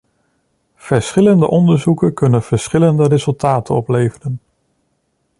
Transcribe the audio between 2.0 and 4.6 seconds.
kunnen verschillende resultaten opleveren.